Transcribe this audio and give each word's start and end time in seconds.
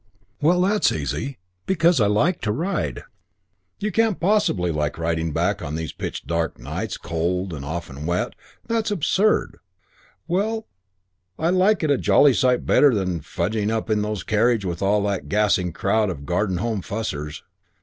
"Well, 0.41 0.61
that's 0.61 0.91
easy 0.91 1.37
because 1.67 2.01
I 2.01 2.07
like 2.07 2.41
the 2.41 2.51
ride." 2.51 3.03
"You 3.79 3.91
can't 3.91 4.19
possibly 4.19 4.71
like 4.71 4.97
riding 4.97 5.31
back 5.31 5.61
on 5.61 5.75
these 5.75 5.93
pitch 5.93 6.25
dark 6.25 6.57
nights, 6.57 6.97
cold 6.97 7.53
and 7.53 7.63
often 7.63 8.07
wet. 8.07 8.33
That's 8.67 8.89
absurd." 8.89 9.57
"Well, 10.27 10.65
I 11.37 11.51
like 11.51 11.83
it 11.83 11.91
a 11.91 11.99
jolly 11.99 12.33
sight 12.33 12.65
better 12.65 12.95
than 12.95 13.19
fugging 13.19 13.69
up 13.69 13.91
in 13.91 14.01
those 14.01 14.23
carriages 14.23 14.65
with 14.65 14.81
all 14.81 15.03
that 15.03 15.29
gassing 15.29 15.71
crowd 15.71 16.09
of 16.09 16.25
Garden 16.25 16.57
Home 16.57 16.81
fussers." 16.81 17.43